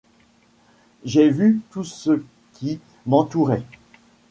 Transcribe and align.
J'ai 1.03 1.29
vu 1.29 1.61
tout 1.69 1.83
ce 1.83 2.23
qui 2.53 2.79
m'entourait. 3.05 3.61